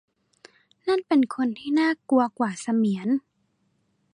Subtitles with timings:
[0.87, 3.09] นั่นเป็นคนที่น่ากลัวกว่าเสมียน